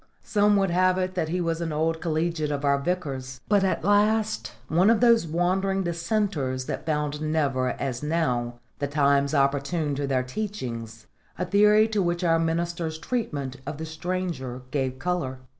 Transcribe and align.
Some 0.23 0.57
would 0.57 0.71
have 0.71 0.97
it 0.97 1.13
that 1.13 1.29
he 1.29 1.39
was 1.39 1.61
an 1.61 1.71
old 1.71 2.01
collegiate 2.01 2.49
of 2.49 2.65
our 2.65 2.79
Vicar's, 2.79 3.39
but 3.47 3.63
at 3.63 3.83
last 3.83 4.53
one 4.67 4.89
of 4.89 4.99
those 4.99 5.27
wandering 5.27 5.83
Dissenters 5.83 6.65
that 6.65 6.87
found 6.87 7.21
never 7.21 7.73
as 7.73 8.01
now 8.01 8.55
the 8.79 8.87
times 8.87 9.35
opportune 9.35 9.93
to 9.93 10.07
their 10.07 10.23
teachings 10.23 11.05
a 11.37 11.45
theory 11.45 11.87
to 11.89 12.01
which 12.01 12.23
our 12.23 12.39
minister's 12.39 12.97
treatment 12.97 13.57
of 13.67 13.77
the 13.77 13.85
stranger 13.85 14.63
gave 14.71 14.97
colour. 14.97 15.37